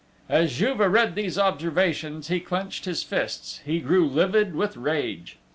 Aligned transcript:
_"As 0.27 0.53
Juve 0.57 0.79
read 0.79 1.13
these 1.13 1.37
observations, 1.37 2.29
he 2.29 2.39
clinched 2.39 2.85
his 2.85 3.03
fists: 3.03 3.61
he 3.63 3.79
grew 3.79 4.07
livid 4.07 4.55
with 4.55 4.75
rage! 4.75 5.37